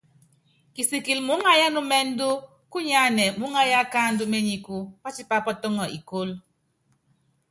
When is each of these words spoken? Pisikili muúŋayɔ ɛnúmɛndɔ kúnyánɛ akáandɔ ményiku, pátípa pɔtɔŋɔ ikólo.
Pisikili 0.73 1.21
muúŋayɔ 1.27 1.65
ɛnúmɛndɔ 1.69 2.27
kúnyánɛ 2.71 3.73
akáandɔ 3.83 4.23
ményiku, 4.33 4.75
pátípa 5.01 5.35
pɔtɔŋɔ 5.45 5.85
ikólo. 5.97 6.33